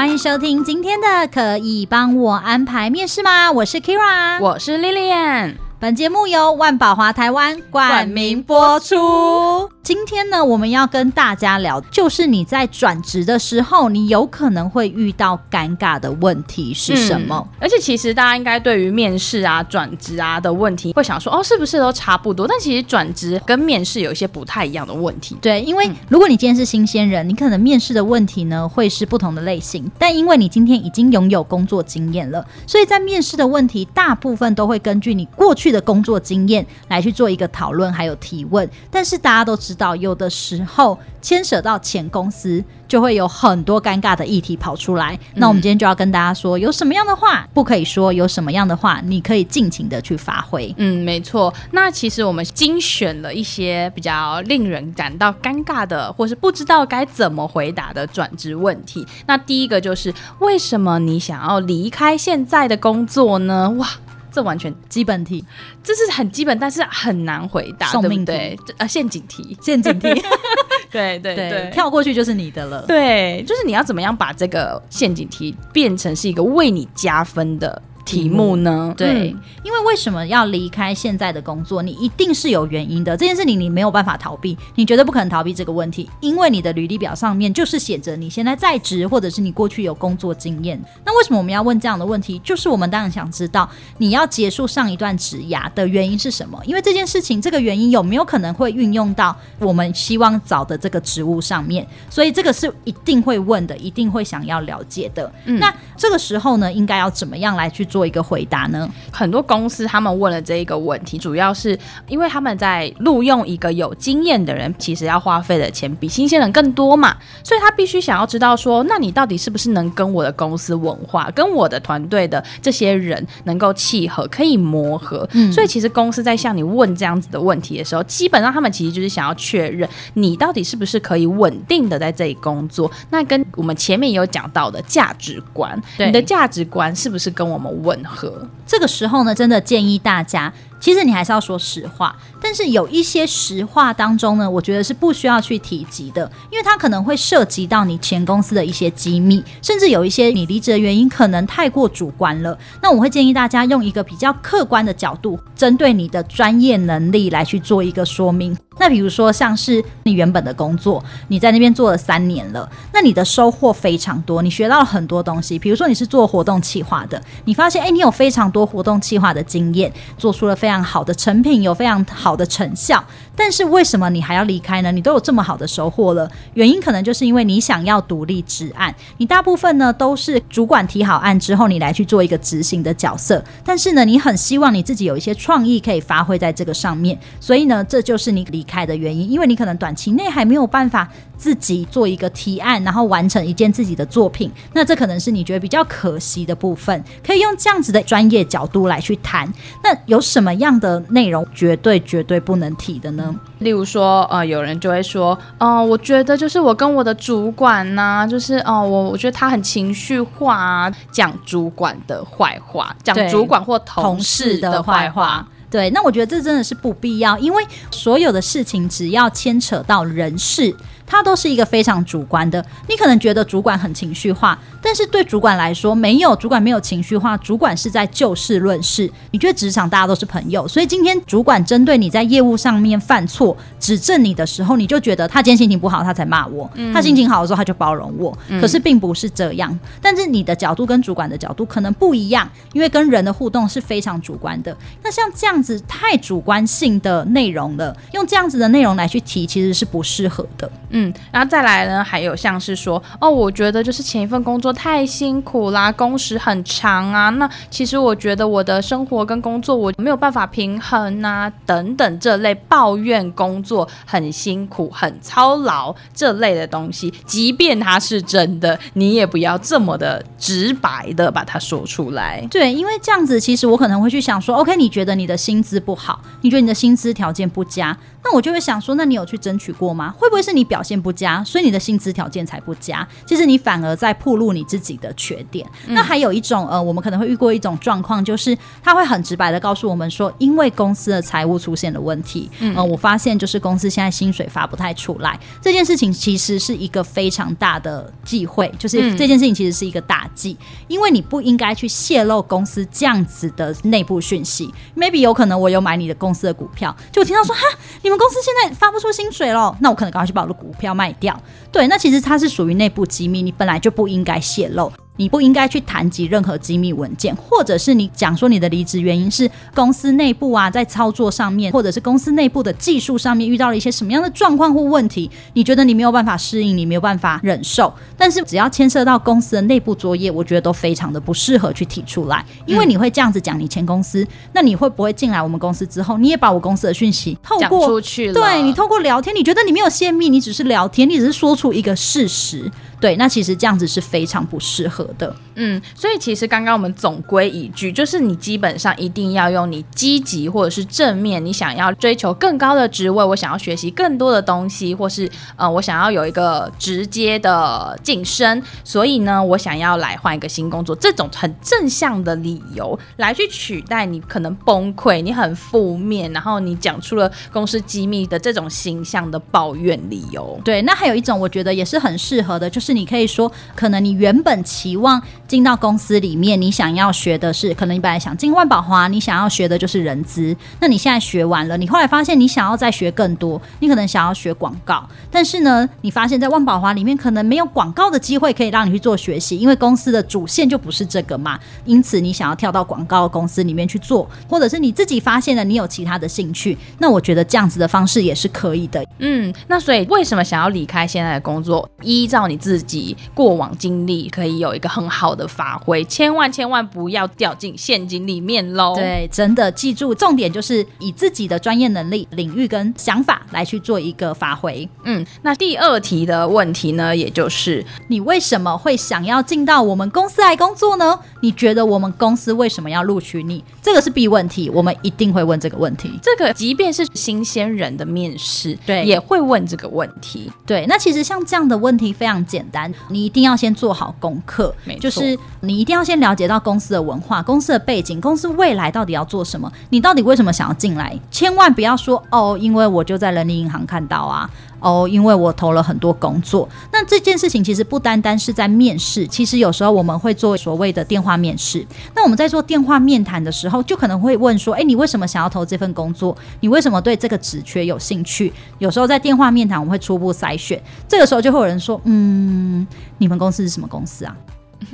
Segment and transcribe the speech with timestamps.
[0.00, 3.50] 欢迎收听今天的《可以帮我安排面试吗》？
[3.52, 5.56] 我是 Kira，我是 Lilian。
[5.80, 9.66] 本节目由万宝华台湾冠名播出。
[9.82, 17.48] 今天呢，我们要跟大家聊，就是你在转职的时候，你有可能会遇到尴尬的问题是什么？
[17.52, 22.46] 嗯、而且，其实大家应该对于面试啊、转职啊的问题，会想说，哦，是不是都差不多？
[22.46, 25.34] 但其实转职跟面试有一些不太一样的问题。
[25.40, 38.68] 对，因为如果你今天是新鲜人，你可能面试的问题呢会是不同的类型，但因为你今天已经拥有工作经验了，所以在面试的问题大部分都会根据你过去的工作经验来去做一个讨论，还有提问。
[38.90, 45.18] 但是大家都知道，有的时候牵涉到前公司，就会有很多尴尬的议题跑出来。
[45.34, 50.74] 那我们今天就要跟大家说，有什么样的话不可以说，有什么样的话你可以尽情的去发挥。
[50.78, 51.52] 嗯，没错。
[51.72, 59.06] 那其实我们精选了一些比较令人感到尴尬的，或是不知道该怎么回答的转职问题。
[59.26, 63.70] 那第一个就是，为什么你想要离开现在的工作呢？
[63.70, 63.88] 哇！
[64.30, 65.44] 这完全基本题，
[65.82, 68.58] 这是很基本，但是很难回答，对不对？
[68.78, 70.08] 呃，陷阱题，陷阱题，
[70.90, 72.84] 对对对，对，跳过去就是你的了。
[72.86, 77.82] 对，就是你要怎么样把这个陷阱题变成是一个为你加分的。
[78.04, 78.94] 题目呢？
[78.96, 81.82] 对，嗯、因为为什么要离开现在的工作？
[81.82, 83.16] 你一定是有原因的。
[83.16, 90.80] 这件事情你没有办法逃避，你绝对不可能逃避这个问题，因为你的履历表上面就是写着你现在在职，或者是你过去有工作经验。
[91.04, 92.38] 那为什么我们要问这样的问题？
[92.40, 96.60] 就是我们当然想知道你要结束上一段职涯的原因是什么？
[96.64, 101.86] 因为这件事情，这个原因有没有可能会运用到我们希望找的这个职务上面？
[102.08, 105.30] 所以这个是一定会问的，一定会想要了解的。
[105.44, 108.00] 嗯、那这个时候呢，应该要怎么样来去做？
[108.10, 108.90] 一个回答呢？
[109.12, 111.78] 很多公司他们问了这一个问题，主要是
[112.08, 125.28] 因为他们在录用一个有经验的人，其实要花费的钱比新鲜人更多嘛，所以他必须想要知道说，那你到底是不是能跟我的公司文化、跟我的团队的这些人能够契合，可以磨合。
[125.34, 132.90] 嗯，所以其实公司在向你问这样子的问题的时候，基本上他们其实就是想要确认你到底是不是可以稳定的在这里工作。
[133.10, 140.52] 那跟我们前面有讲到的价值观，对你的价值观是不是跟我们吻合，这个时候呢，真的建议大家。
[140.78, 152.56] 其实你还是要说实话，但是有一些实话当中呢，我觉得是不需要去提及的，因为它可能会涉及到你前公司的一些机密，甚至有一些你离职的原因可能太过主观了。
[152.80, 158.56] 那我会建议大家用一个比较客观的角度，针对你的专业能力来去做一个说明。
[158.78, 165.58] 那比如说像是你原本的工作，你在那边做了三年了，那你的收获非常多，你学到了很多东西。
[165.58, 173.04] 比如说你是做活动企划的，你发现诶，你有非常多活动企划的经验，做出了非常好的成品，有非常好的成效，
[173.36, 174.90] 但是为什么你还要离开呢？
[174.90, 178.94] 你都有这么好的收获了，原因可能就是因为你想要独立执案。
[179.18, 194.48] 你大部分呢都是主管提好案之后，你来去做一个执行的角色，但是呢，你很希望你自己有一些创意可以发挥在这个上面，所以呢，这就是你离开的原因，因为你可能短期内还没有办法自己做一个提案，然后完成一件自己的作品。
[194.72, 199.52] 那这可能是你觉得比较可惜的部分，可以用这样子的专业角度来去谈。
[199.82, 203.34] 那有什么样的内容绝对绝对不能提的呢？
[203.58, 215.46] 例如说，呃，有人就会说，哦、呃，我觉得就是我跟我的主管呐、啊，就是哦、呃，我我觉得他很情绪化、啊，讲主管的坏话，讲主管或同事的坏话。
[215.70, 220.74] 对，那我觉得这真的是不必要，因为所有的事情只要牵扯到人事。
[221.10, 229.10] 它都是一个非常主观的，你可能觉得主管很情绪化，但是对主管来说，没有主管没有情绪化，主管是在就事论事。
[229.32, 238.36] 你觉得职场大家都是朋友，所以今天主管针对你在业务上面犯错，指正你的时候，你就觉得他今天心情不好，他才骂我；嗯、他心情好的时候，他就包容我。
[238.60, 244.76] 可是并不是这样，但是你的角度跟主管的角度可能不一样，因为跟人的互动是非常主观的。
[245.02, 250.70] 那像这样子太主观性的内容了，用这样子的内容来去提，其实是不适合的。
[250.90, 257.30] 嗯，嗯然后再来呢，还有像是说，哦，我觉得就是前一份工作太辛苦啦，工时很长啊。
[257.30, 272.46] 那其实我觉得我的生活跟工作我没有办法平衡啊，等等这类抱怨工作很辛苦、很操劳这类的东西，即便它是真的，你也不要这么的直白的把它说出来。
[272.50, 280.14] 对，因为这样子，其实我可能会去想说，OK，你觉得你的薪资不好，你觉得你的薪资条件不佳，那我就会想说，那你有去争取过吗？
[280.18, 283.06] 会不会是你表现不佳，所以你的薪资条件才不佳？
[283.24, 285.66] 其实你反而在暴露你自己的缺点。
[285.86, 304.72] 嗯、那还有一种，呃，我们可能会遇过一种状况，就是他会很直白的告诉我们说，因为公司的财务出现了问题，嗯、呃，我发现就是公司现在薪水发不太出来，这件事情其实是一个非常大的忌讳，就是这件事情其实是一个大忌，嗯、因为你不应该去泄露公司这样子的内部讯息。
[304.94, 307.62] Maybe 有可能我有买你的公司的股票，就我听到说哈，
[308.02, 311.40] 你们公司现在发不出薪水了，那我可能赶快去把我的股票卖掉。
[311.72, 314.92] 对，那其实它是属于内部机密，你本来就不应该泄露。
[315.20, 327.92] 你不应该去谈及任何机密文件，或者是你讲说你的离职原因是公司内部啊，在操作上面，或者是公司内部的技术上面遇到了一些什么样的状况或问题，你觉得你没有办法适应，你没有办法忍受。
[328.16, 338.32] 但是只要牵涉到公司的内部作业，我觉得都非常的不适合去提出来，因为你会这样子讲你前公司，那你会不会进来我们公司之后，你也把我公司的讯息透过出去了？
[338.32, 342.72] 对，你透过聊天，你觉得你没有泄密，你只是聊天，你只是说出一个事实。
[343.00, 345.34] 对，那其实这样子是非常不适合的。
[345.54, 370.60] 嗯，所以其实刚刚我们总归一句，就是你基本上一定要用你积极或者是正面，你想要追求更高的职位，我想要学习更多的东西，或是呃，我想要有一个直接的晋升，所以呢，我想要来换一个新工作，这种很正向的理由来去取代你可能崩溃、你很负面，然后你讲出了公司机密的这种形象的抱怨理由。
[370.62, 372.89] 对，那还有一种我觉得也是很适合的，就是。
[372.92, 380.56] 你可以说，可能你原本期望进到公司里面，你想要学的是，可能你本来想进万宝华，你想要学的就是人资。
[380.80, 391.58] 那你现在学完了，你后来发现你想要再学更多，你可能想要学广告，但是呢，你发现在万宝华里面可能没有广告的机会可以让你去做学习，因为公司的主线就不是这个嘛。
[391.84, 399.04] 因此，你想要跳到广告公司里面去做，或者是你自己发现了你有其他的兴趣，那我觉得这样子的方式也是可以的。
[399.18, 401.88] 嗯，那所以为什么想要离开现在的工作？
[402.02, 402.79] 依照你自己。
[402.80, 408.94] 自己过往经历可以有一个很好的发挥，千万千万不要掉进陷阱里面喽。
[408.94, 414.88] 对，真的记住，重点就是以自己的专业能力、领域跟想法来去做一个发挥。
[415.04, 421.18] 嗯，那第二题的问题呢，也就是你为什么会想要进到我们公司来工作呢？
[421.42, 423.62] 你觉得我们公司为什么要录取你？
[423.82, 426.18] 这个是必问题，我们一定会问这个问题。
[426.22, 430.50] 这个即便是新鲜人的面试，对，也会问这个问题。
[430.64, 441.18] 对，那其实像这样的问题非常简单，你一定要先做好功课，就是你一定要先了解到公司的文化、公司的背景、公司未来到底要做什么，你到底为什么想要进来？
[441.30, 444.48] 千万不要说哦，因为我就在人力银行看到啊。
[444.80, 451.86] 哦，因为我投了很多工作，那这件事情其实不单单是在面试，其实有时候我们会做所谓的电话面试。
[452.14, 456.36] 那我们在做电话面谈的时候，就可能会问说：“诶，你为什么想要投这份工作？
[456.60, 462.86] 你为什么对这个职缺有兴趣？”有时候在电话面谈，我们会初步筛选，这个时候就会有人说：“嗯，
[463.18, 464.36] 你们公司是什么公司啊？”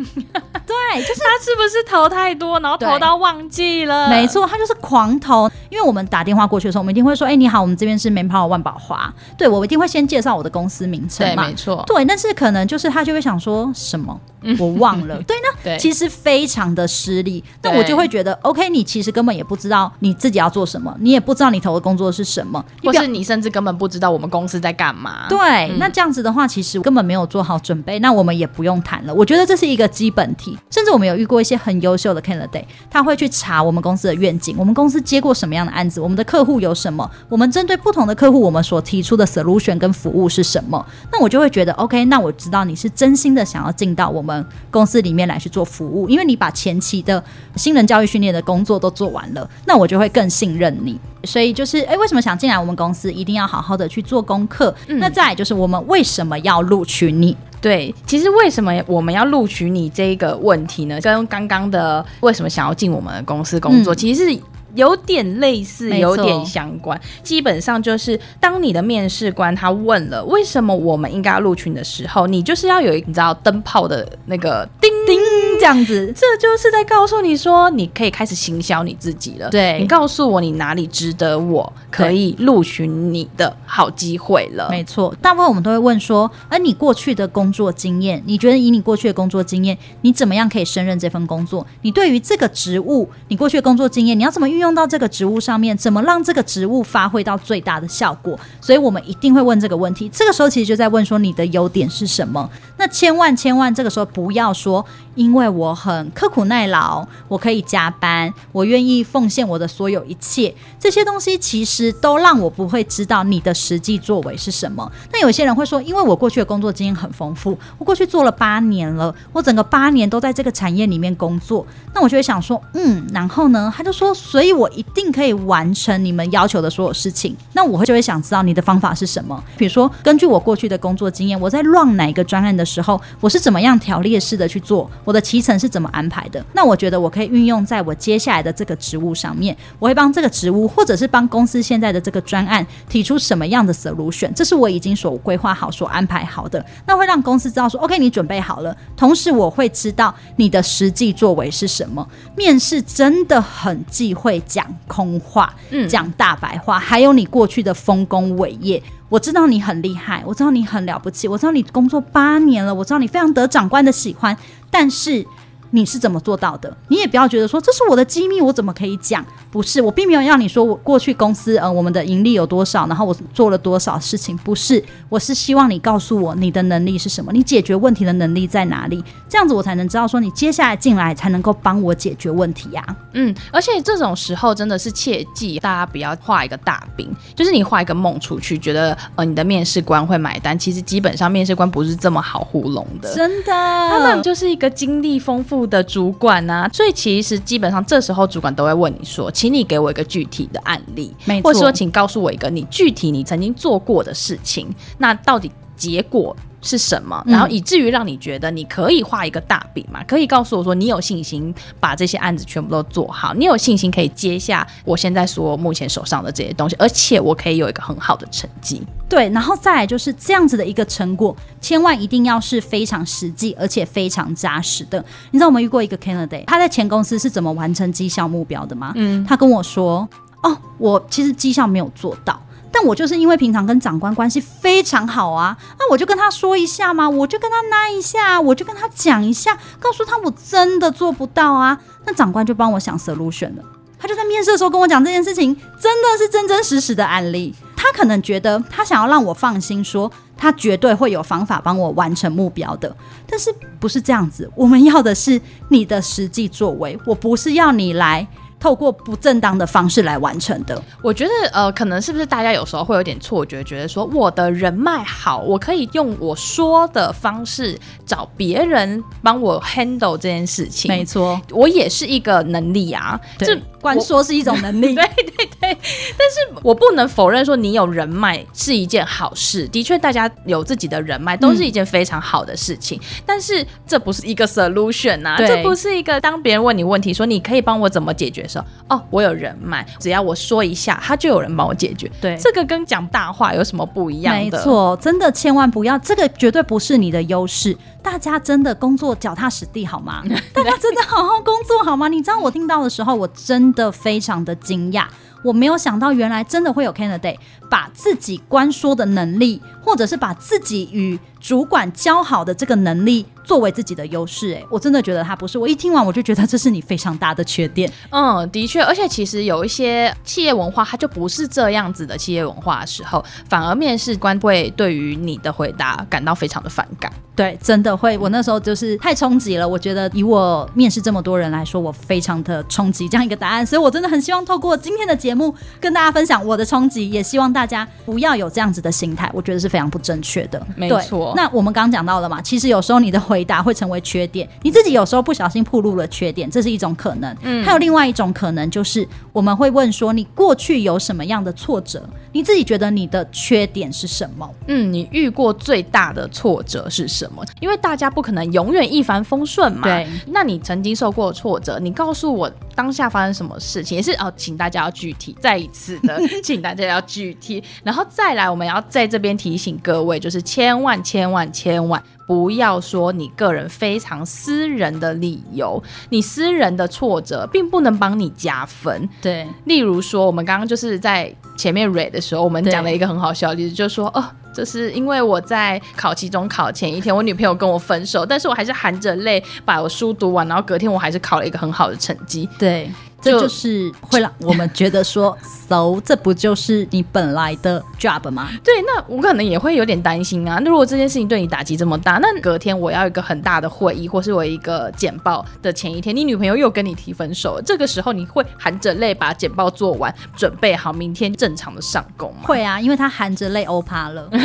[0.67, 4.09] 对，就是他是不是投太多，然后投到忘记了？
[4.09, 5.51] 没错，他就是狂投。
[5.71, 11.45] 因为我们打电话过去的时候，我们一定会说：“哎，你好，我们这边是 Manpower 万宝华。”对，我一定会先介绍我的公司名称嘛。
[11.45, 11.85] 对，没错。
[11.87, 14.19] 对，但是可能就是他就会想说什么，
[14.59, 15.21] 我忘了。
[15.23, 17.43] 对呢，对，其实非常的失利。
[17.63, 25.27] 那我就会觉得，OK，你其实根本也不知道你自己要做什么，你也不知道你投的工作是什么，或是你甚至根本不知道我们公司在干嘛。
[25.29, 25.39] 对，
[25.71, 29.15] 嗯、那这样子的话，其实根本没有做好准备，那我们也不用谈了。
[29.15, 30.57] 我觉得这是一个基本题。
[30.71, 40.85] 甚至我们有遇过一些很优秀的 candidate，他会去查我们公司的愿景，我们公司接过什么样的案子，我们的客户有什么，我们针对不同的客户，我们所提出的 solution 跟服务是什么。
[41.11, 44.36] 那我就会觉得，OK，那我知道你是真心的想要进到我们
[44.71, 47.23] 公司里面来去做服务，因为你把前期的
[47.55, 50.99] 新人教育训练的工作都做完了，那我就会更信任你。
[51.25, 53.13] 所以就是，诶，为什么想进来我们公司？
[53.13, 54.73] 一定要好好的去做功课。
[54.87, 57.37] 嗯、那再来就是，我们为什么要录取你？
[57.61, 61.01] 对，其实为什么我们要录取你这个问题呢？
[61.01, 64.41] 跟刚刚的为什么想要进我们的公司工作，嗯、其实是
[64.77, 67.01] 有点类似，有点相关。
[67.23, 75.19] 基本上就是，当你的面试官他问了为什么我们应该要录取你的时候，你就是要有一个你知道灯泡的那个叮叮。
[75.59, 79.51] 这样子，这就是在告诉你说，你可以开始行销你自己了。
[79.51, 84.69] 对，你告诉我你哪里值得我可以录取你的好机会了。
[84.71, 91.67] 没错，大部分我们都会问说，而你过去的工作经验，你觉得以你过去的工作经验，你怎么样可以胜任这份工作？
[91.83, 95.77] 你对于这个职务，你过去的工作经验，你要怎么运用到这个职务上面？
[95.77, 98.39] 怎么让这个职务发挥到最大的效果？
[98.61, 100.09] 所以我们一定会问这个问题。
[100.11, 102.49] 这个时候其实就在问说，你的优点是什么？
[102.79, 104.85] 那千万千万，这个时候不要说。
[105.17, 114.91] 因为我很刻苦耐劳，我可以加班，我愿意奉献我的所有一切，这些东西其实都让我不会知道你的实际作为是什么。
[115.13, 127.37] 那有些人会说，因为我过去的工作经验很丰富，我过去做了八年了，我整个八年都在这个产业里面工作，那我就会想说，嗯，然后呢，他就说，所以我一定可以完成你们要求的所有事情。
[127.53, 129.43] 那我会就会想知道你的方法是什么？
[129.57, 134.91] 比如说，根据我过去的工作经验，我在乱哪一个专案的时候，我是怎么样条列式的去做？
[135.05, 136.43] 我的期程是怎么安排的？
[136.55, 139.55] 那我觉得我可以运用在我接下来的这个职务上面。
[139.79, 144.33] 我会帮这个职务，或者是帮公司现在的这个专案提出什么样的 solution？
[144.33, 146.65] 这是我已经所规划好、所安排好的。
[146.87, 148.75] 那会让公司知道说，OK，你准备好了。
[148.97, 152.07] 同时，我会知道你的实际作为是什么。
[152.35, 158.83] 面试真的很忌讳讲空话，嗯，讲大白话，还有你过去的丰功伟业。
[159.09, 164.37] 我知道你很厉害，我知道你很了不起，我知道你工作八年了，我知道你非常得长官的喜欢，
[164.71, 165.27] 但是。
[165.71, 166.75] 你是怎么做到的？
[166.89, 169.23] 你也不要觉得说，这是我的机密，我怎么可以讲？
[169.57, 174.37] 不是，我并没有让你说我过去公司呃我们的盈利有多少，然后我做了多少事情。
[174.45, 179.03] 不是，我是希望你告诉我你的能力是什么，你解决问题的能力在哪里？
[179.31, 182.97] 这样子我才能知道说你接下来进来才能够帮我解决问题呀、啊。
[183.15, 207.23] 嗯，而且这种时候真的是切记大家不要画一个大饼，就是你画一个梦出去，觉得呃你的面试官会买单，其实基本上面试官不是这么好糊弄的，真的，他们就是一个经历丰富的主管啊，所以其实基本上这时候主管都会问你说，请你给我一个具体的案例，或者说请告诉我一个你具体你曾经做过的事情，那到底结果是什么？
[207.27, 210.03] 然后以至于让你觉得你可以画一个大饼嘛？
[210.05, 218.83] 可以告诉我说你有信心把这些案子全部都做好，你有信心可以接下我现在所目前手上的这些东西，而且我可以有一个很好的成绩。
[219.09, 224.99] 对，然后再来就是这样子的一个成果，千万一定要是非常实际而且非常扎实的。
[225.31, 228.93] 你知道我们遇过一个 candidate，他在前公司是怎么完成绩效目标的吗？
[228.97, 230.09] 嗯，他跟我说
[230.43, 232.41] ：“哦，我其实绩效没有做到。”
[232.79, 241.81] 但我就是因为平常跟长官关系非常好啊，那我就跟他说一下嘛，我就跟他拉一下，我就跟他讲一下，告诉他我真的做不到啊。
[242.05, 243.65] 那长官就帮我想 solution 了，
[243.99, 247.55] 他就在面试的时候跟我讲这件事情，真的是真真实实的案例。
[247.75, 252.95] 他可能觉得他想要让我放心，说他绝对会有方法帮我完成目标的，
[253.27, 254.51] 但是不是这样子？
[254.55, 255.41] 我们要的是
[255.71, 258.29] 你的实际作为，我不是要你来。
[258.59, 270.89] 透过不正当的方式来完成的，我觉得呃，可能是不是大家有时候会有点错觉，觉得说我的人脉好，我可以用我说的方式找别人帮我 handle 这件事情。
[270.89, 275.79] 没错，我也是一个能力啊，这官说是一种能力， 对对对。
[276.19, 288.37] 但是我不能否认说你有人脉是一件好事，的确大家有自己的人脉都是一件非常好的事情，嗯、但是这不是一个 solution 啊，这不是一个当别人问你问题说你可以帮我怎么解决。
[288.47, 292.11] 的时候哦，我有人脉，只要我说一下，他就有人帮我解决。
[292.21, 294.59] 对，这个跟讲大话有什么不一样的？
[294.59, 297.77] 没错，真的千万不要，这个绝对不是你的优势。
[298.07, 300.23] 大家真的工作脚踏实地好吗？
[300.55, 302.07] 大家真的好好工作好吗？
[302.07, 305.05] 你知道我听到的时候，我真的非常的惊讶。
[305.43, 307.37] 我没有想到，原来真的会有 candidate
[307.69, 314.55] 把自己关说的能力，或者是把自己与主管交好的这个能力作为自己的优势。
[314.55, 315.59] 哎，我真的觉得他不是。
[315.59, 317.91] 我一听完我就觉得这是你非常大的缺点。
[318.11, 327.13] 嗯，的确，而且其实有一些企业文化，它就不是这样子的企业文化的时候，反而面试官会对于你的回答感到非常的反感。
[327.37, 328.17] 对，真的会。
[328.17, 329.69] 我那时候就是太冲击了。
[329.69, 333.65] 我觉得以我面试这么多人来说，我非常的冲击这样一个答案。
[333.65, 339.31] 所以我真的很希望透过今天的节目跟大家分享我的冲击，也希望大家不要有这样子的心态。
[339.33, 340.61] 我觉得是非常不正确的。
[340.77, 341.33] 没错。
[341.37, 347.37] 那我们刚刚讲到了嘛，其实有时候你的回答会成为缺点，你自己有时候不小心暴露了缺点，这是一种可能。
[347.43, 347.65] 嗯。
[347.65, 352.03] 还有另外一种可能就是我们会问说，你过去有什么样的挫折？
[352.33, 354.49] 你自己觉得你的缺点是什么？
[354.67, 357.45] 嗯，你遇过最大的挫折是什么？
[357.61, 358.07] 因为大家。
[358.17, 359.83] 不可能永远一帆风顺嘛？
[359.83, 363.97] 对，那你曾经受过挫折，你告诉我当下发生什么事情？
[363.97, 367.46] 也是哦，请大家要具体，再一次的， 请大家要具体。
[367.47, 367.63] 题。
[367.85, 379.09] 然后再来，我们要在这边提醒各位，就是千万千万千万不要说你个人非常私人的理由，你私人的挫折并不能帮你加分。
[379.23, 384.25] 对，例如说，我们刚刚就是在前面 read 的时候，我们讲了一个很好笑的例子，就是说，哦。
[384.57, 392.49] 就是因为我在考期中考前一天，我女朋友跟我分手，但是我还是含着泪把我书读完，然后隔天我还是考了一个很好的成绩。
[392.59, 395.37] 对，这就是会让我们觉得说，
[395.69, 398.49] so 这不就是你本来的 job 吗？
[398.63, 400.61] 对，那我可能也会有点担心啊。
[400.63, 412.43] 那如果这件事情对你打击这么大，那隔天我要一个很大的会议，或是我一个简报的前一天，你女朋友又跟你提分手，这个时候你会含着泪把简报做完，准备好明天正常的上工吗？
[412.45, 414.29] 会啊，因为她含着泪欧趴了。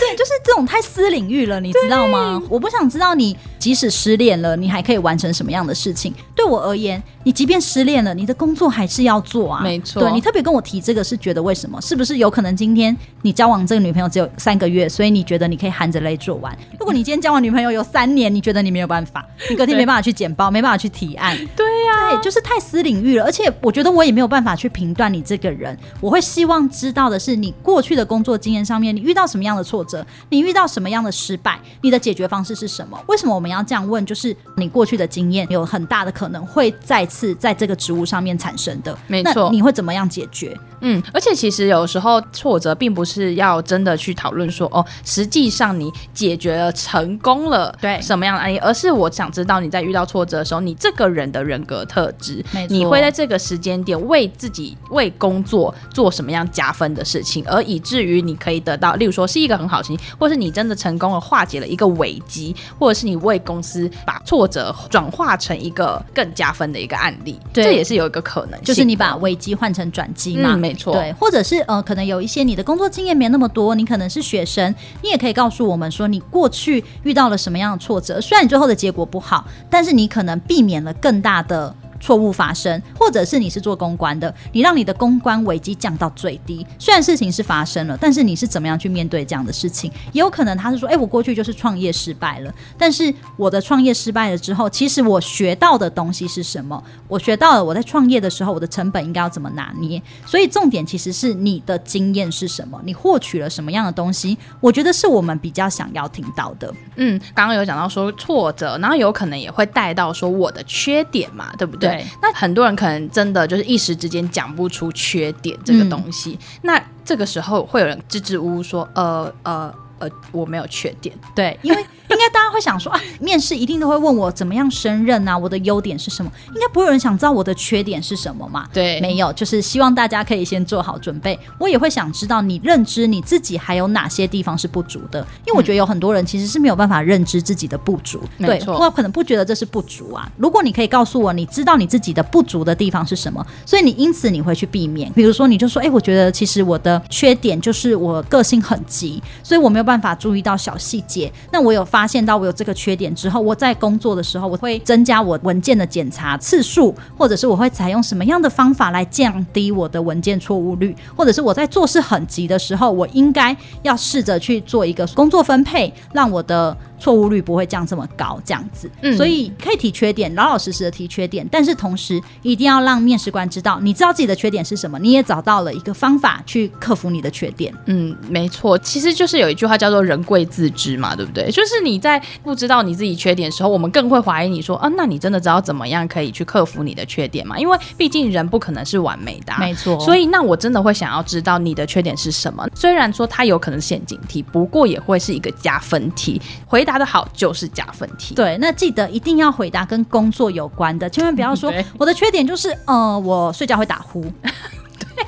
[0.00, 2.40] 对，就是这种太私领域了，你知道吗？
[2.48, 6.14] 我不想知道你即使失恋了，你还可以完成什么样的事情。
[6.34, 9.60] 对我而言，你即便失恋了，你的工作还是要做啊。
[9.62, 11.80] 没错，对，你特别跟我提这个，是觉得为什么？
[11.80, 16.56] 是不是有可能今天你交往这个女朋友只有三个月，所以你觉得你可以含着泪做完？
[16.78, 21.36] 如果你今天交往女朋友有三年，你觉得你没有办法，你隔天没办法去简报，没办法去提案。
[21.56, 23.24] 对呀、啊，对，就是太私领域了。
[23.24, 25.76] 而且我觉得我也没有办法去评断你这个人。
[26.00, 30.06] 我会希望知道的是，你过去的工作经验上面，你遇到什么样的挫折？
[30.30, 31.58] 你遇到什么样的失败？
[31.82, 32.98] 你的解决方式是什么？
[33.06, 34.04] 为什么我们要这样问？
[34.04, 38.96] 就是你过去的经验有很大的可能会再次在这个职务上面产生的。
[39.06, 40.56] 没错，你会怎么样解决？
[40.80, 70.54] 嗯，而且其实有时候挫折并不是要真的去讨论说哦，实际上你解决了成功了，对什么样的案例，而是我想知道你在遇到挫折的时候，你这个人的人格特质，你会在这个时间点为自己为工作做什么样加分的事情，而以至于你可以得到，例如说是一个很好的成绩，或是你真的成功了化解了一个危机，或者是你为公司把挫折转化成一个更加分的一个案例，对，这也是有一个可能性，就是你把危机换成转机嘛。
[70.54, 81.74] 嗯没错，对，或者是呃，可能有一些你的工作经验没那么多，你可能是学生，你也可以告诉我们说，你过去遇到了什么样的挫折，虽然你最后的结果不好，但是你可能避免了更大的。
[82.00, 86.66] 错误发生，或者是你是做公关的，你让你的公关危机降到最低。
[86.78, 89.90] 虽然事情是发生了，但是你是怎么样去面对这样的事情？
[90.12, 96.82] 也有可能他是说，哎，我过去就是创业失败了，但是我的创业失败了之后，其实我学到的东西是什么？
[97.08, 100.00] 我学到了我在创业的时候，我的成本应该要怎么拿捏？
[100.26, 102.80] 所以重点其实是你的经验是什么？
[102.84, 104.36] 你获取了什么样的东西？
[104.60, 106.72] 我觉得是我们比较想要听到的。
[106.96, 111.87] 嗯，刚刚有讲到说挫折，然后有可能也会带到说我的缺点嘛，对不对？
[111.90, 121.84] 对，那很多人可能真的就是一时之间讲不出缺点这个东西，嗯、那这个时候会有人支支吾吾说，呃呃呃，我没有缺点，对，因为。
[122.08, 126.32] 应该大家会想说啊，面试一定都会问我怎么样胜任啊，我的优点是什么？
[126.54, 128.66] 应该不会有人想知道我的缺点是什么嘛？
[128.72, 131.38] 对，没有，就是希望大家可以先做好准备。
[131.58, 140.26] 我也会想知道你认知你自己还有哪些地方是不足的，因为我觉得有很多人其实是没有办法认知自己的不足，嗯、对，我可能不觉得这是不足啊。
[140.38, 145.12] 如果你可以告诉我，你知道你自己的不足的地方是什么，所以你因此你会去避免。
[145.12, 151.30] 比如说，你就说，哎，我觉得其实我的缺点就是我个性很急，所以我没有办法注意到小细节。
[151.52, 152.38] 那我有发现到。
[152.38, 166.76] 我有这个缺点之后，我在工作的时候，我会增加我文件的检查次数，或者是我会采用什么样的方法来降低我的文件错误率，或者是我在做事很急的时候，我应该要试着去做一个工作分配，让我的。
[167.00, 177.72] 错误率不会降这么高，这样子，嗯，所以可以提缺点，老老实实的提缺点，但是同时一定要让面试官知道，你知道自己的缺点是什么，你也找到了一个方法去克服你的缺点。
[177.86, 181.48] 嗯，没错，其实就是有一句话叫做“人贵自知”嘛，对不对？
[181.52, 187.56] 就是你在不知道你自己缺点的时候，我们更会怀疑你说，啊，那你真的知道怎么样可以去克服你的缺点吗？
[187.56, 190.00] 因为毕竟人不可能是完美的啊，没错。
[190.00, 192.66] 所以那我真的会想要知道你的缺点是什么。
[192.74, 196.42] 虽然说它有可能是陷阱题，不过也会是一个加分题。
[196.66, 196.88] 回。
[196.88, 198.34] 答的好就是加分题。
[198.34, 204.24] 对，那记得一定要回答跟工作有关的，千万不要说 我的缺点就是，呃，我睡觉会打呼。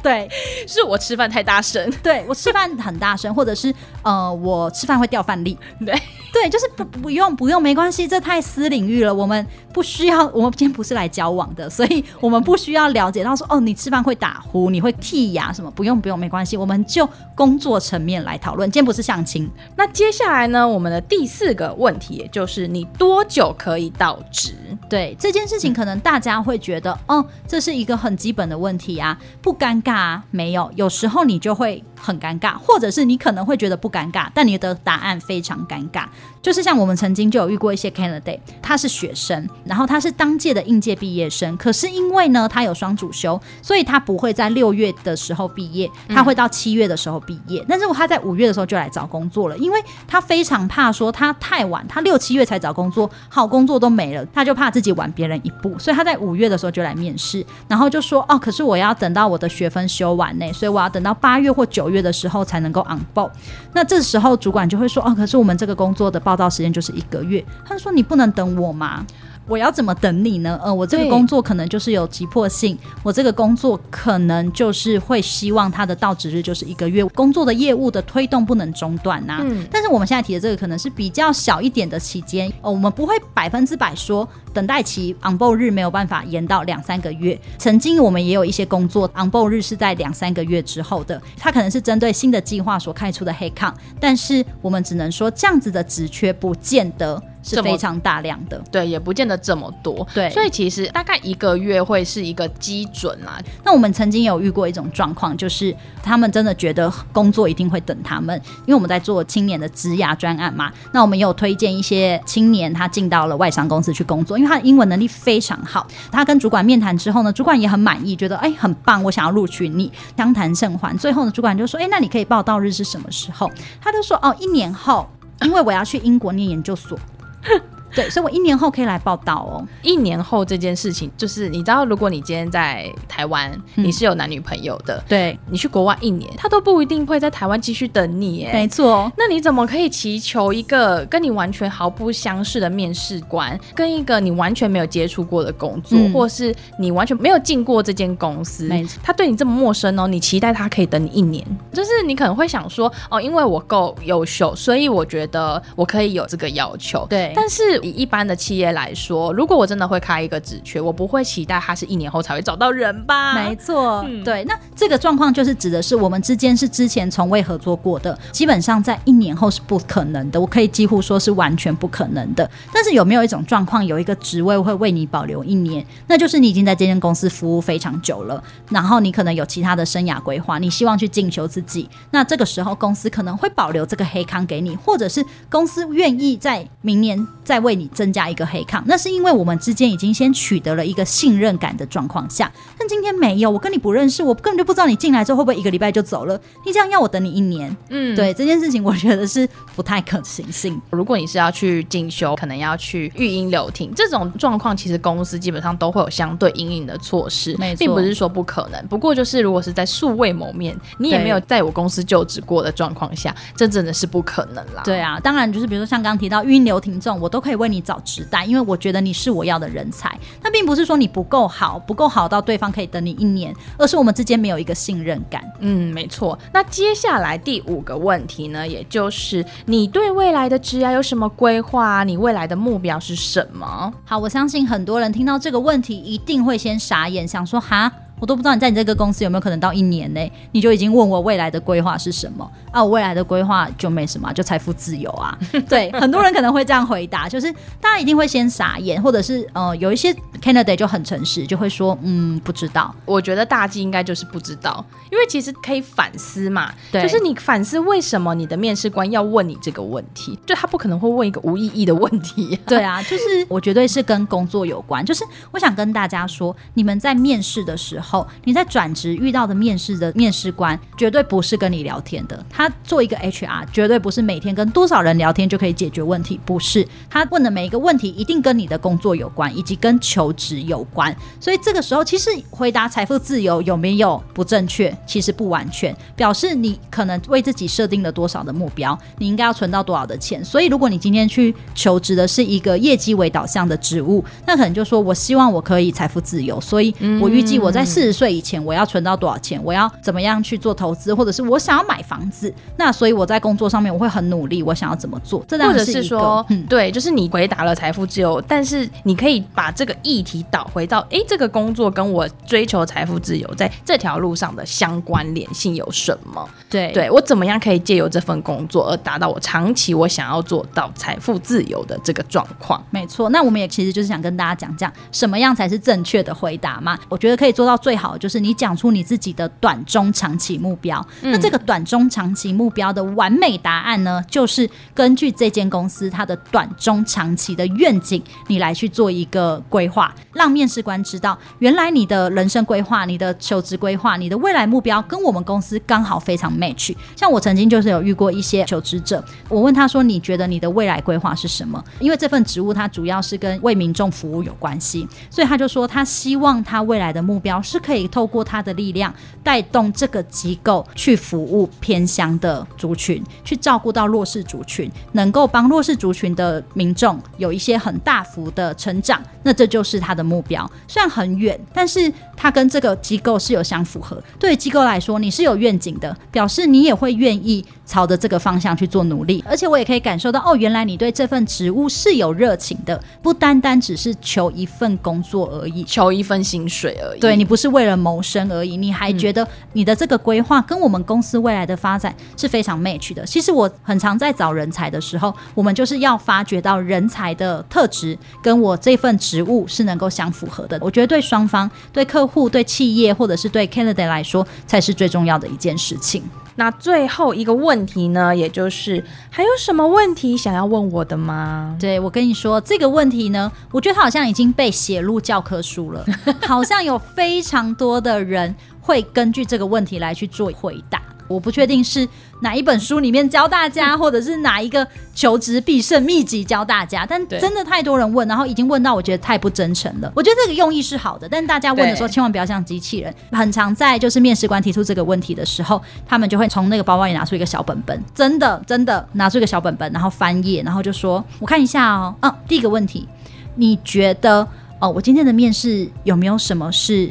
[0.02, 0.28] 对，
[0.66, 1.90] 是我吃饭太大声。
[2.02, 5.58] 对，我吃饭很大声，或者是呃，我吃饭会掉饭粒。
[5.84, 5.94] 对。
[6.32, 9.12] 对，就是不不用不用没关系，这太私领域了。
[9.12, 15.70] 我们不需要，我们今天不是来交往的，所以我们不需要了解到说，哦，你吃饭会打呼，你会剔牙什么？
[15.70, 18.70] 不用不用，没关系，我们就工作层面来讨论。
[18.70, 19.48] 今天不是相亲。
[19.76, 24.54] 那接下来呢，我们的第四个问题，也就是你多久可以到职？
[24.88, 31.82] 对这件事情，可能大家会觉得，嗯、哦，这是一个很基本的问题啊，不尴尬啊，没有，有时候你就会。
[32.02, 36.06] 很尴尬，或者是你可能会觉得不尴尬，但你的答案非常尴尬。
[36.42, 47.64] 就是像我们曾经就有遇过一些 candidate，他是学生，然后他是当届的应届毕业生，可是因为呢他有双主修，所以他不会在六月的时候毕业，他会到七月的时候毕业。
[47.68, 63.30] 但是他在五月的时候就来找工作了，因为他非常怕说他太晚，他六七月才找工作，好工作都没了，他就怕自己晚别人一步，所以他在五月的时候就来面试，然后就说哦，可是我要等到我的学分修完呢，所以我要等到八月或九月的时候才能够 on board。
[63.74, 69.04] 那这时候主管就会说哦，可是我们这个工作的报报到时间就是一个月，他就说你不能等我吗？
[69.46, 70.60] 我要怎么等你呢？
[70.62, 79.40] 呃，我这个工作可能就是有急迫性，我这个工作可能就是会希望它的到职日就是一个月，工作的业务的推动不能中断呐、啊。
[79.42, 87.36] 嗯，但是我们现在提的这个可能是比较小一点的期间，呃，我们不会百分之百说等待期 on board 日没有办法延到两三个月。
[87.58, 97.20] 曾经我们也有一些工作 on board 日是在两三个月之后的，它可能是针对新的计划所开出的 headcount，但是我们只能说这样子的职缺不见得。
[97.42, 103.40] 是非常大量的，对，也不见得这么多，对，所以其实大概一个月会是一个基准啊。
[103.64, 110.70] 那我们曾经有遇过一种状况，就是他们真的觉得工作一定会等他们，因为我们在做青年的职涯专案嘛。
[110.92, 115.86] 那我们也有推荐一些青年，他进到了外商公司去工作，因为他的英文能力非常好。
[116.12, 119.90] 他跟主管面谈之后呢，主管也很满意，觉得哎很棒，我想要录取你。
[120.16, 123.50] 相谈甚欢，最后呢，主管就说，哎，那你可以报到日是什么时候？
[123.80, 125.08] 他就说，哦，一年后，
[125.40, 126.98] 因为我要去英国念研究所。
[127.42, 127.60] 哼
[127.94, 129.66] 对，所以我一年后可以来报道哦。
[129.82, 139.10] 一年后这件事情，就是你知道，如果你今天在台湾，嗯、你是有男女朋友的，对，你去国外一年，他都不一定会在台湾继续等你，哎，没错。
[139.16, 157.79] 那你怎么可以祈求一个跟你完全毫不相识的面试官，跟一个你完全没有接触过的工作，嗯、或是你完全没有进过这间公司，没错，他对你这么陌生哦，你期待他可以等你一年，就是你可能会想说，哦，因为我够优秀，所以我觉得我可以有这个要求，对，但是。
[157.82, 163.34] 以一般的企业来说，如果我真的会开一个职缺，我不会期待他是一年后才会找到人吧？
[163.34, 164.44] 没错，嗯、对。
[164.44, 170.40] 那这个状况就是指的是我们之间是之前从未合作过的，基本上在一年后是不可能的。
[170.40, 172.48] 我可以几乎说是完全不可能的。
[172.72, 175.84] 但是有没有一种状况，有一个职位会为你保留一年？
[176.06, 181.88] 那就是你已经在这间公司服务非常久了，然后你可能有其他的生涯规划，你希望去进修自己。
[182.10, 187.69] 那这个时候公司可能会保留这个黑康给你，或者是公司愿意在明年再为。
[187.70, 192.50] 为你增加一个黑抗，那是因为我们之间已经先取得了一个信任感的状况下。
[192.76, 196.38] 但今天没有，我跟你不认识，我根本就不知道你进来之后会不会一个礼拜就走了。
[196.66, 200.80] 你这样要我等你一年，嗯，对这件事情，我觉得是不太可行性。
[200.90, 208.84] 如果你是要去进修，可能要去育婴留停这种状况，其实公司基本上都会有相对应应的措施，没错，并不是说不可能。
[208.88, 214.82] 不过就是如果是在素未谋面，你也没有在我公司就职过的状况下，这真的是不可能啦。
[214.84, 217.59] 对啊，当然就是比如说像刚刚提到育婴留停这种，我都可以。
[217.60, 220.18] 为你找直代，因为我觉得你是我要的人才。
[220.42, 225.40] 那并不是说你不够好，不够好到对方可以等你一年，而是我们之间没有一个信任感。
[225.60, 226.36] 嗯，没错。
[226.52, 232.02] 那接下来第五个问题呢，也就是你对未来的职涯有什么规划？
[232.02, 233.92] 你未来的目标是什么？
[234.04, 237.92] 好，我相信很多人听到这个问题一定会先傻眼，想说哈。
[238.20, 242.84] 我都不知道你在你这个公司有没有可能到一年内，你就已经问我未来的规划是什么啊？
[242.84, 245.36] 我未来的规划就没什么，就财富自由啊。
[245.68, 252.94] 对，很多人可能会这样回答，就是大家一定会先傻眼，或者是呃有一些 candidate 就很诚实，就会说嗯不知道。
[253.06, 262.58] 我觉得大忌应该就是不知道，因为其实可以反思嘛，对，就是你反思为什么你的面试官要问你这个问题，就他不可能会问一个无意义的问题啊。
[262.68, 268.09] 对啊，就是我绝对是跟工作有关，就是我想跟大家说，你们在面试的时候。
[268.10, 272.44] 后，你在转职遇到的面试的面试官，绝对不是跟你聊天的。
[272.50, 276.86] 他做一个 HR，绝对不是每天跟多少人聊天就可以解决问题，不是。
[277.08, 281.14] 他问的每一个问题，一定跟你的工作有关，以及跟求职有关。
[281.38, 284.96] 所以这个时候，其实回答财富自由有没有不正确？
[285.06, 290.44] 其实不完全，表示你可能为自己设定了多少的目标，你应该要存到多少的钱。
[290.44, 299.60] 所以，如果你今天去求职的是一个业绩为导向的职务，那可能就说我希望我可以财富自由，所以我预计我在四十岁以前我要存到多少钱？
[299.62, 302.52] 我要怎么样去做投资，或者是我想要买房子？
[302.76, 305.44] 那所以我在工作上面我会很努力，我想要怎么做？
[305.46, 316.48] 这或者是说，嗯，对，就是你回答了财富自由，但是你可以把这个议题导回到，哎，这个工作跟我追求财富自由在这条路上的相关联性有什么？
[316.70, 322.82] 对，对我怎么样可以借由这份工作而达到我长期我想要做到财富自由的这个状况？
[322.90, 326.98] 没错，那我们也其实就是想跟大家讲讲什么样才是正确的回答嘛？
[327.08, 327.89] 我觉得可以做到最。
[327.90, 331.04] 最好就是你讲出你自己的短中长期目标。
[331.22, 346.94] 嗯、那这个短中长期目标的完美答案呢，就是根据这间公司它的短中长期的愿景，你来去做一个规划，让面试官知道，原来你的人生规划、你的求职规划、你的未来目标跟我们公司刚好非常 match。
[347.16, 369.22] 像我曾经就是有遇过一些求职者，我问他说：“你觉得你的未来规划是什么？”因为这份职务它主要是跟为民众服务有关系，所以他就说他希望他未来的目标是可以透过他的力量带动这个机构去服务偏乡的族群，去照顾到弱势族群，能够帮弱势族群的民众有一些很大幅的成长。
[369.42, 374.22] 那这就是他的目标，虽然很远，但是他跟这个机构是有相符合。
[374.38, 379.42] 对于机构来说，你是有愿景的，表示你也会愿意朝着这个方向去做努力。
[379.48, 387.20] 而且我也可以感受到，哦，原来你对这份职务是有热情的，不单单只是求一份工作而已，求一份薪水而已。
[387.20, 393.24] 对，你不是为了谋生而已，你还觉得你的这个规划跟我们公司未来的发展是非常 match 的。
[393.26, 400.78] 其实我很常在找人才的时候，我们就是要发掘到人才的特质跟我这份职务是能够相符合的。
[400.80, 406.22] 我觉得对双方、对客户、对企业或者是对 candidate 来说，才是最重要的一件事情。
[406.60, 411.74] 那最后一个问题呢，也就是还有什么问题想要问我的吗？
[411.80, 416.04] 对，我跟你说这个问题呢，我觉得它好像已经被写入教科书了，
[416.46, 421.00] 好像有非常多的人会根据这个问题来去做回答。
[421.30, 422.06] 我不确定是
[422.40, 430.12] 哪一本书里面教大家，或者是哪一个求职必胜秘籍教大家，但真的太多人问，然后已经问到我觉得太不真诚了。
[430.16, 433.14] 我觉得这个用意是好的，但大家问的时候千万不要像机器人。
[433.30, 443.06] 很常在就是面试官提出这个问题的时候，他们就会从那个包包里拿出一个小本本，真的真的拿出一个小本本，然后翻页，然后就说：“我看一下哦，嗯、啊，第一个问题，
[443.54, 444.46] 你觉得
[444.80, 447.08] 哦，我今天的面试有没有什么是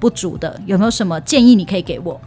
[0.00, 0.60] 不足的？
[0.66, 2.20] 有没有什么建议你可以给我？”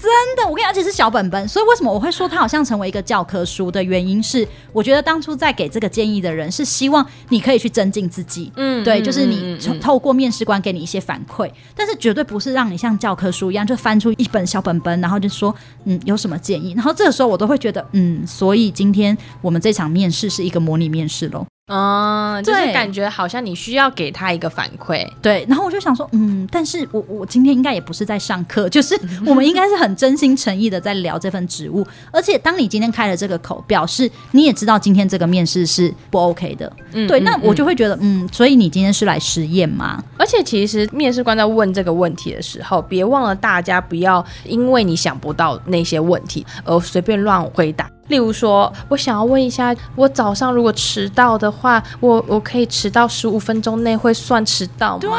[0.00, 21.44] 真的，我跟你讲，而且是小本本，所以为什么我会说它好像成为一个教科书的原因是，我觉得当初在给这个建议的人是希望你可以去增进自己，嗯，对，就是你透过面试官给你一些反馈，但是绝对不是让你像教科书一样就翻出一本小本本，然后就说，嗯，有什么建议，然后这个时候我都会觉得，嗯，所以今天我们这场面试是一个模拟面试喽。
[21.68, 25.44] 嗯，就是感觉好像你需要给他一个反馈，对。
[25.48, 31.86] 然后我就想说，嗯，但是我我今天应该也不是在上课，就是我们应该是很真心诚意的在聊这份职务。
[32.10, 37.20] 而且当你今天开了这个口，表示你也知道今天这个面试是不 OK 的，嗯，对。
[37.20, 40.02] 那我就会觉得，嗯，所以你今天是来实验吗？
[40.16, 47.90] 而且其实面试官在问这个问题的时候，别忘了大家不要因为你想不到那些问题而随便乱回答。
[48.08, 55.18] 例如说，我想要问一下，我早上如果迟到的话，我我可以迟到十五分钟内会算迟到吗？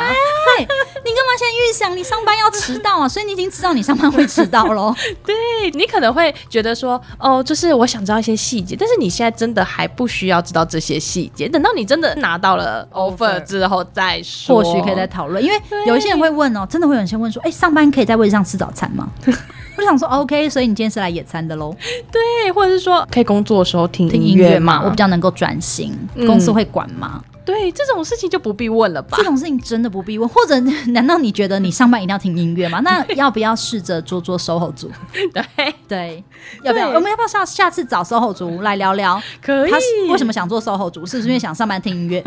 [1.06, 3.08] 你干嘛现在预想你上班要迟到啊？
[3.08, 4.94] 所以你已经知道你上班会迟到喽。
[5.26, 5.36] 对，
[5.74, 15.44] 你可能会觉得说，哦，就是我想知道一些细节，但是你现在真的还不需要知道这些细节，等到你真的拿到了 offer 之后再说，或许可以再讨论。
[15.44, 19.08] 因为有一些人会问哦，真的会有人先问说，哎，上班可以在位置上吃早餐吗？
[19.78, 21.74] 我想说，OK，所以你今天是来野餐的喽？
[22.12, 24.82] 对，或者是说可以工作的时候听听音乐吗？
[24.84, 27.24] 我比较能够专心，嗯、公司会管吗？
[27.50, 29.18] 对，这种事情就不必问了吧？
[29.18, 30.30] 这种事情真的不必问。
[30.30, 30.60] 或者，
[30.94, 32.80] 难道你觉得你上班一定要听音乐吗？
[32.86, 34.92] 那要不要试着做做 SOHO 族？
[35.34, 36.24] 对对，
[36.64, 36.90] 要不要？
[36.90, 39.22] 我们要不要下下次找 SOHO 族来聊聊？
[39.42, 39.72] 可以。
[39.72, 39.78] 他
[40.12, 41.06] 为什么想做 SOHO 族？
[41.06, 42.24] 是不是因为想上班听音乐？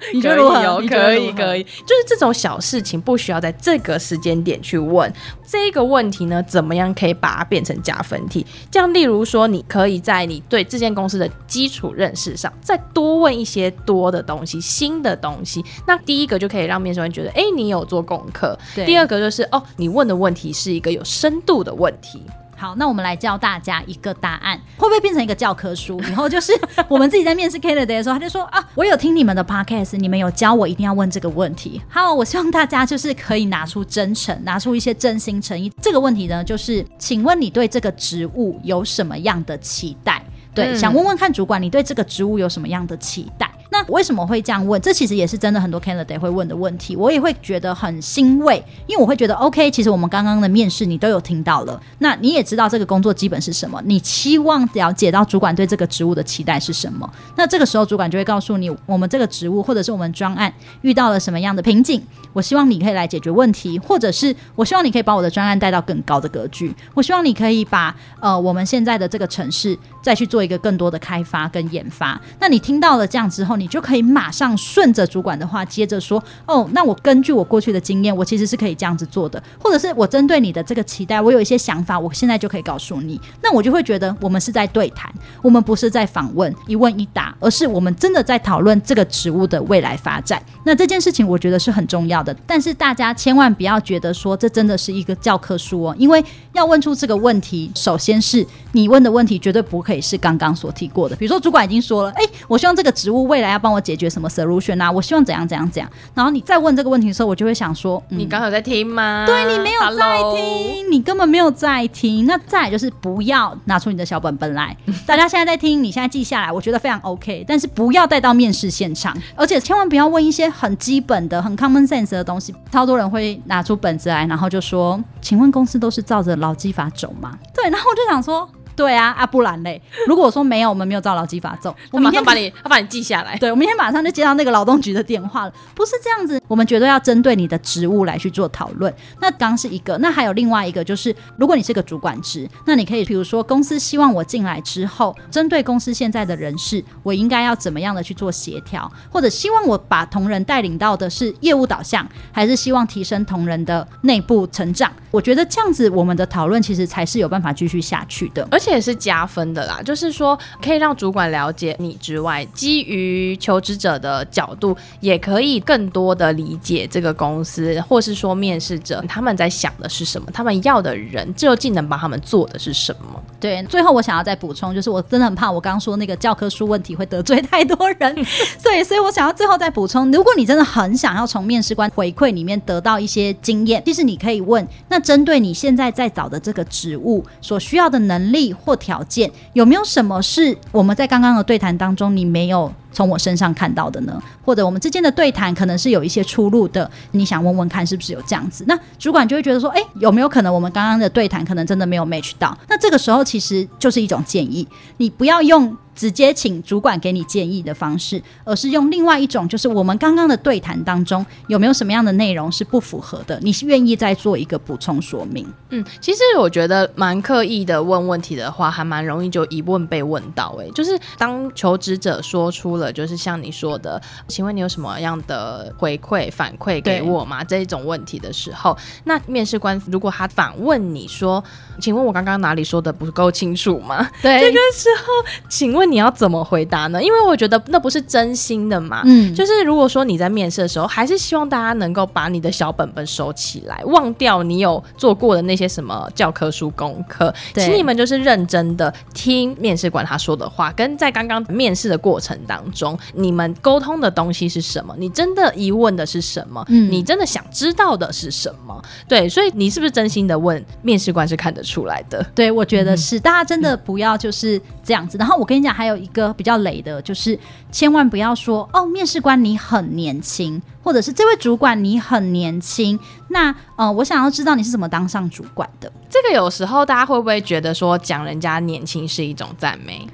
[0.14, 0.78] 你觉得如何？
[0.86, 5.12] 可以，可以，就是这种小事情不需要在这个时间点去问。
[5.46, 8.46] 这个问题呢，怎么样可以把它变成加分题？
[8.70, 15.64] 这样，例如说，你可以在你对这间公司的基础认识上，再多问一些多的东西、新的东西。
[15.86, 18.56] 那第一个就可以让面试官觉得，哎，你有做功课。
[18.74, 22.22] 第二个就是，哦，你问的问题是一个有深度的问题。
[22.58, 26.00] 好，那我们来教大家一个答案，会不会变成一个教科书？
[26.10, 26.52] 以后就是
[26.88, 31.80] 我们自己在面试 candidate 的时候，他就说啊，我有听你们的 podcast，你们有教我一定要问这个问题。
[31.88, 35.72] 好，我希望大家就是可以拿出真诚，拿出一些真心诚意。
[35.80, 40.20] 这个问题呢，就是请问你对这个职务有什么样的期待？
[40.52, 43.48] 对，嗯、想问问看主管，你对这个职务有什么样的期待？
[43.78, 44.80] 那为什么会这样问？
[44.82, 72.20] 这其实也是真的很多 candidate 会问的问题，我也会觉得很欣慰，因为我会觉得 OK，其实我们刚刚的面试你都有听到了，那你也知道这个工作基本是什么，你期望了解到主管对这个职务的期待是什么，那这个时候主管就会告诉你，我们这个职务或者是我们专案遇到了什么样的瓶颈，我希望你可以来解决问题，或者是我希望你可以把我的专案带到更高的格局，我希望你可以把呃我们现在的这个城市再去做一个更多的开发跟研发。
[72.40, 83.20] 那你听到了这样之后，你就可以马上顺着主管的话，接着说哦，那我根据我过去的经验，我其实是可以这样子做的，或者是我针对你的这个期待，我有一些想法，我现在就可以告诉你。
[83.42, 90.42] 那我就会觉得我们是在对谈，我们不是在访问一问一答，而是我们真的在讨论这个职务的未来发展。
[90.64, 98.46] 那这件事情我觉得是很重要的，但是大家千万不要觉得说这真的是一个教科书哦，因为要问出这个问题，首先是
[98.78, 109.24] 你问的问题绝对不可以是刚刚所提过的，比如说主管已经说了，哎，我希望这个职务未来要帮我解决什么 solution 啊，我希望怎样怎样怎样，然后你再问这个问题的时候，我就会想说，嗯、你刚好在听吗？
[109.26, 110.92] 对，你没有在听?
[110.92, 112.24] 你根本没有在听。
[112.24, 122.54] 那再来就是不要拿出你的小本本来， 大家现在在听，你现在记下来，我觉得非常 OK，但是不要带到面试现场，而且千万不要问一些很基本的、很 common sense 的东西。
[122.70, 128.48] 超多人会拿出本子来，然后就说：“请问公司都是照着劳基法走吗？”对，然后我就想说。
[128.78, 129.82] 对啊，啊不然嘞？
[130.06, 133.36] 如果我说没有，我们没有照劳基法走， 我明天把你，他把你记下来。
[133.38, 135.52] 对，我明天马上就接到那个劳动局的电话了。
[135.74, 138.94] 不是这样子，我们绝对要针对你的职务来去做讨论。
[139.20, 154.92] 那刚是一个，那还有另外一个，就是如果你是个主管职，那你可以比如说公司希望我进来之后，针对公司现在的人事，我应该要怎么样的去做协调，或者希望我把同仁带领到的是业务导向，还是希望提升同仁的内部成长？
[155.10, 159.80] 我觉得这样子，我们的讨论其实才是有办法继续下去的，而且也是加分的啦。
[159.84, 173.20] 就是说，可以让主管了解你之外，基于求职者的角度，也可以更多的理解这个公司，或是说面试者他们在想的是什么，他们要的人究竟能帮他们做的是什么。
[173.40, 178.24] 对，最后我想要再补充，就是我真的很怕我刚刚说那个教科书问题会得罪太多人，
[178.58, 184.98] 所以，所以我想要最后再补充，如果你真的很想要从面试官回馈里面得到一些经验，其实你可以问那。
[185.08, 194.20] 针对你现在在找的这个职务所需要的能力或条件，有没有什么是我们在刚刚的对谈当中你没有从我身上看到的呢？
[194.44, 198.64] 或者我们之间的对谈可能是有一些出入的，你想问问看是不是有这样子？
[198.66, 202.56] 那主管就会觉得说，诶，有没有可能我们刚刚的对谈可能真的没有 match 到？
[202.68, 204.66] 那这个时候其实就是一种建议，
[204.98, 205.76] 你不要用。
[205.98, 213.36] 直接请主管给你建议的方式，而是用另外一种，就是我们刚刚的对谈当中有没有什么样的内容是不符合的？
[213.42, 215.44] 你是愿意再做一个补充说明？
[215.70, 220.54] 嗯，其实我觉得蛮刻意的问问题的话，还蛮容易就一问被问到。
[220.60, 227.42] 诶，就是当求职者说出了，就是像你说的，请问你有什么样的回馈反馈给我吗？
[227.42, 231.42] 这一种问题的时候，那面试官如果他反问你说，
[231.80, 234.08] 请问我刚刚哪里说的不够清楚吗？
[234.22, 235.12] 对， 这个时候，
[235.48, 235.87] 请问。
[235.90, 237.02] 你要怎么回答呢？
[237.02, 239.02] 因为我觉得那不是真心的嘛。
[239.04, 254.94] 嗯，就是如果说你在面试的时候，还是希望大家能够把你的小本本收起来，忘掉你有做过的那些什么教科书功课，请你们就是认真的听面试官他说的话，跟在刚刚面试的过程当中，你们沟通的东西是什么？
[254.98, 256.62] 你真的疑问的是什么？
[256.68, 258.82] 嗯，你真的想知道的是什么？
[259.08, 260.62] 对，所以你是不是真心的问？
[260.82, 262.24] 面试官是看得出来的。
[262.34, 265.16] 对，我觉得是，嗯，大家真的不要就是这样子。
[265.16, 265.77] 然后我跟你讲。
[265.78, 267.38] 还有一个比较雷的，就是
[267.70, 272.98] 千万不要说哦，面试官你很年轻，或者是这位主管你很年轻。
[273.28, 275.92] 那呃，我想要知道你是怎么当上主管的。
[276.10, 280.04] 这个有时候大家会不会觉得说讲人家年轻是一种赞美？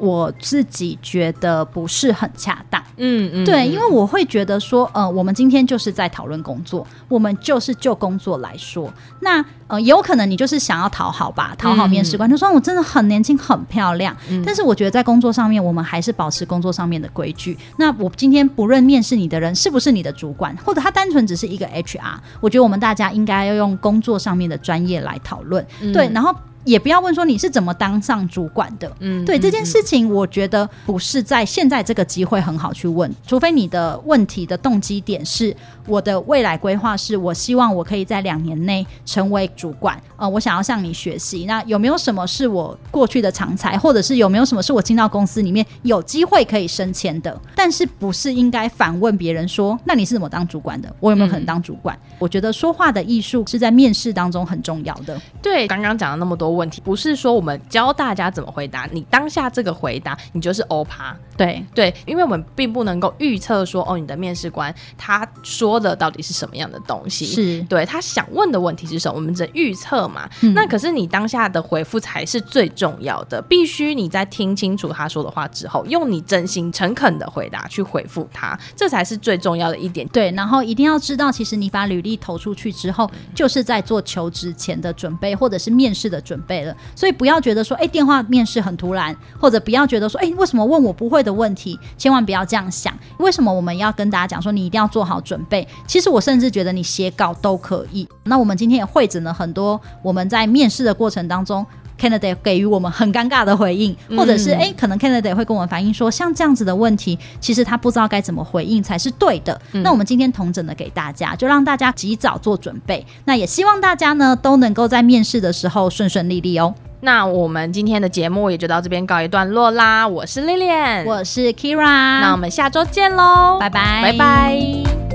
[0.00, 17.56] 我自己觉得不是很恰当，嗯嗯，对，因为我会觉得说，呃，我们今天就是在讨论工作，我们就是就工作来说，那呃，也有可能你就是想要讨好吧，讨好面试官，就说我真的很年轻，很漂亮，嗯，但是我觉得在工作上面，我们还是保持工作上面的规矩。
[17.76, 26.34] 那我今天不论面试你的人是不是你的主管，或者他单纯只是一个 HR，我觉得我们大家应该要用工作上面的专业来讨论，嗯，对，然后。
[26.64, 41.46] 也不要问说你是怎么当上主管的，嗯，对，这件事情，我觉得不是在现在这个机会很好去问，除非你的问题的动机点是我的未来规划是我希望我可以在两年内成为主管，呃，我想要向你学习。
[41.46, 47.40] 那有没有什么是我过去的常才，或者是有没有什么是我进到公司里面有机会可以升迁的？
[47.54, 50.94] 但是不是应该反问别人说，那你是怎么当主管的？
[51.00, 51.96] 我有没有可能当主管？
[52.10, 55.18] 嗯，我觉得说话的艺术是在面试当中很重要的。
[55.40, 56.49] 对，刚刚讲了那么多。
[56.50, 61.16] 问题不是说我们教大家怎么回答，你当下这个回答你就是欧趴。
[61.36, 70.28] 对对，因为我们并不能够预测说哦，你的面试官他说的到底是什么样的东西，是对他想问的问题是什么，我们只能预测嘛。
[70.42, 70.52] 嗯。
[70.52, 80.06] 那可是你当下的回复才是最重要的，必须你在听清楚他说的话之后，用你真心诚恳的回答去回复他，这才是最重要的一点。
[80.08, 86.76] 对，然后一定要知道，其实你把履历投出去之后，就是在做求职前的准备，或者是面试的准备了。
[86.94, 91.78] 所以不要觉得说，哎，电话面试很突然，或者不要觉得说，哎，为什么问我不会的问题？
[91.96, 92.92] 千万不要这样想。
[93.18, 95.66] 为什么我们要跟大家讲说，你一定要做好准备？
[95.86, 98.08] 其实我甚至觉得你写稿都可以。
[98.24, 101.64] 那我们今天也会诊了很多我们在面试的过程当中。
[102.00, 109.60] Candidate 给予我们很尴尬的回应，或者是哎、嗯，可能 Candidate 会跟我们反映说，像这样子的问题，其实他不知道该怎么回应才是对的。
[109.72, 113.04] 嗯、那我们今天同整的给大家，就让大家及早做准备。
[113.26, 116.74] 那也希望大家呢都能够在面试的时候顺顺利利哦。
[117.02, 120.06] 那我们今天的节目也就到这边告一段落啦。
[120.06, 121.82] 我是 Lilian，我是 Kira，
[122.20, 125.09] 那我们下周见喽，拜拜，拜拜。